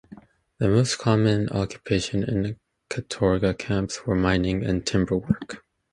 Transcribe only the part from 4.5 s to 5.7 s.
and timber work.